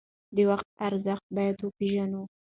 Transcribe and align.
د 0.35 0.37
وخت 0.49 0.67
ارزښت 0.87 1.25
باید 1.37 1.57
وپیژنو. 1.61 2.23